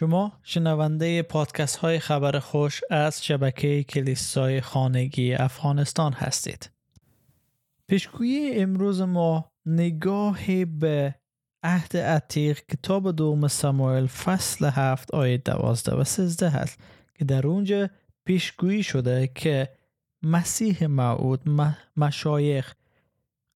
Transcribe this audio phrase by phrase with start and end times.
[0.00, 6.70] شما شنونده پادکست های خبر خوش از شبکه کلیسای خانگی افغانستان هستید.
[7.86, 11.14] پیشگویی امروز ما نگاه به
[11.62, 16.78] عهد عتیق کتاب دوم ساموئل فصل هفت آیه دوازده و سزده هست
[17.14, 17.90] که در اونجا
[18.24, 19.68] پیشگویی شده که
[20.22, 21.40] مسیح معود
[21.96, 22.74] مشایخ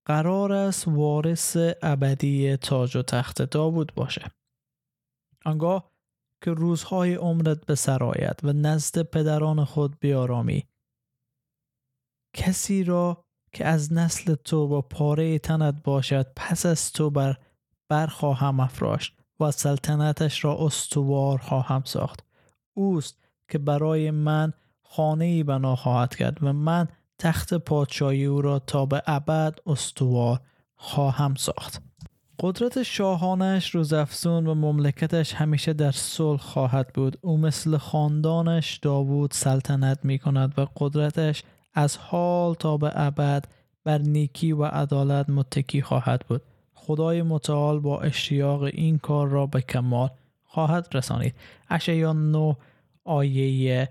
[0.05, 4.31] قرار است وارث ابدی تاج و تخت داوود باشه.
[5.45, 5.94] آنگاه
[6.45, 10.67] که روزهای عمرت به سرایت و نزد پدران خود بیارامی.
[12.37, 17.37] کسی را که از نسل تو با پاره تنت باشد پس از تو بر
[17.89, 22.25] برخواهم افراشت و سلطنتش را استوار خواهم ساخت.
[22.75, 28.59] اوست که برای من خانه ای بنا خواهد کرد و من تخت پادشاهی او را
[28.59, 30.41] تا به ابد استوار
[30.75, 31.83] خواهم ساخت.
[32.41, 37.19] قدرت شاهانش روزافزون و مملکتش همیشه در صلح خواهد بود.
[37.21, 41.43] او مثل خاندانش داوود سلطنت می کند و قدرتش
[41.75, 43.45] از حال تا به ابد
[43.85, 46.43] بر نیکی و عدالت متکی خواهد بود.
[46.75, 50.11] خدای متعال با اشتیاق این کار را به کمال
[50.45, 51.35] خواهد رسانید.
[51.71, 52.57] اشعیا 9
[53.05, 53.89] آیه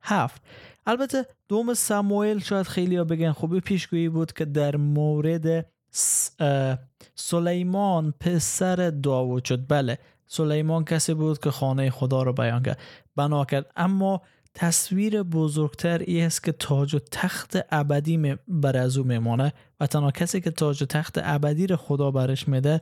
[0.00, 0.42] هفت.
[0.86, 5.73] البته دوم ساموئل شاید خیلی ها بگن خوبی پیشگویی بود که در مورد
[7.14, 9.68] سلیمان پسر داوود شد.
[9.68, 12.78] بله سلیمان کسی بود که خانه خدا رو بیان کرد.
[13.16, 13.72] بنا کرد.
[13.76, 14.22] اما
[14.54, 20.10] تصویر بزرگتر ای است که تاج و تخت ابدی بر از او میمانه و تنها
[20.10, 22.80] کسی که تاج و تخت ابدی رو خدا برش میده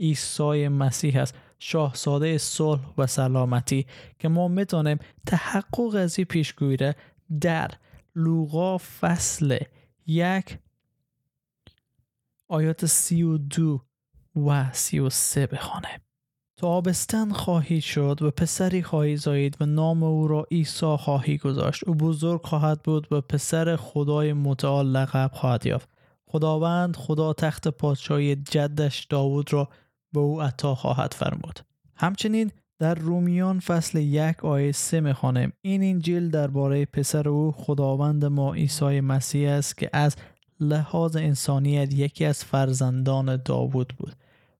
[0.00, 1.34] عیسی مسیح است.
[1.58, 3.86] شاهزاده صلح و سلامتی
[4.18, 6.92] که ما می‌تونیم تحقق از این پیشگویی
[7.40, 7.70] در
[8.16, 9.58] لوقا فصل
[10.06, 10.58] یک
[12.50, 13.80] آیات سی و دو
[14.36, 16.00] و سی و سه بخوانه
[16.60, 21.84] تو آبستن خواهی شد و پسری خواهی زایید و نام او را عیسی خواهی گذاشت.
[21.88, 25.88] او بزرگ خواهد بود و پسر خدای متعال لقب خواهد یافت.
[26.26, 29.68] خداوند خدا تخت پادشاهی جدش داوود را
[30.12, 31.60] به او عطا خواهد فرمود.
[31.96, 35.52] همچنین در رومیان فصل یک آیه سه می‌خوانیم.
[35.62, 40.16] این انجیل درباره پسر او خداوند ما عیسی مسیح است که از
[40.60, 44.12] لحاظ انسانیت یکی از فرزندان داوود بود.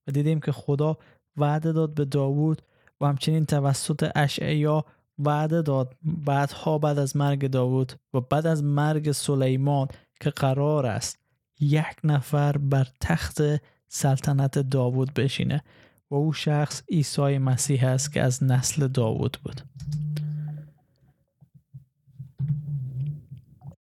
[0.06, 0.99] و دیدیم که خدا
[1.37, 2.62] وعده داد به داوود
[3.00, 4.84] و همچنین توسط اشعیا
[5.19, 5.97] وعده داد.
[6.03, 9.88] بعدها بعد از مرگ داوود و بعد از مرگ سلیمان
[10.21, 11.19] که قرار است
[11.61, 13.43] یک نفر بر تخت
[13.88, 15.62] سلطنت داوود بشینه
[16.11, 19.61] و او شخص عیسی مسیح است که از نسل داوود بود.